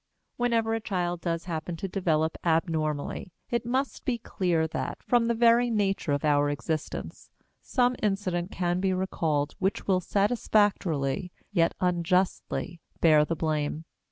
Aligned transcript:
Whenever 0.35 0.73
a 0.73 0.79
child 0.79 1.21
does 1.21 1.45
happen 1.45 1.75
to 1.77 1.87
develop 1.87 2.35
abnormally, 2.43 3.31
it 3.51 3.67
must 3.67 4.03
be 4.03 4.17
clear 4.17 4.67
that, 4.67 5.03
from 5.03 5.27
the 5.27 5.35
very 5.35 5.69
nature 5.69 6.11
of 6.11 6.25
our 6.25 6.49
existence, 6.49 7.29
some 7.61 7.95
incident 8.01 8.49
can 8.49 8.79
be 8.79 8.93
recalled 8.93 9.53
which 9.59 9.85
will 9.85 10.01
satisfactorily, 10.01 11.31
yet 11.51 11.75
unjustly, 11.79 12.81
bear 12.99 13.23
the 13.23 13.35
blame. 13.35 13.85